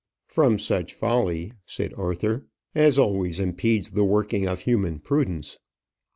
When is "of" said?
4.47-4.61